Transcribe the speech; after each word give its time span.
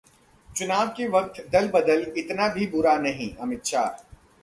चुनाव 0.49 0.87
के 0.97 1.07
वक्त 1.09 1.41
दल-बदल 1.51 2.05
इतना 2.17 2.47
भी 2.53 2.67
बुरा 2.67 2.97
नहीं: 2.97 3.33
अमित 3.37 3.65
शाह 3.65 3.87